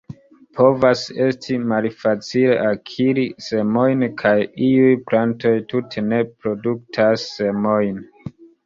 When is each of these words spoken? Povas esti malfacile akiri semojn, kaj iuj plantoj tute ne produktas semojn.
Povas 0.59 1.03
esti 1.25 1.57
malfacile 1.73 2.57
akiri 2.69 3.27
semojn, 3.51 4.03
kaj 4.25 4.35
iuj 4.71 4.99
plantoj 5.13 5.57
tute 5.71 6.09
ne 6.11 6.27
produktas 6.41 7.33
semojn. 7.39 8.07